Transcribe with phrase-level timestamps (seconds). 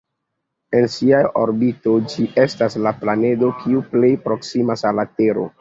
[0.79, 5.49] En sia orbito, ĝi estas la planedo kiu plej proksimas al la Tero.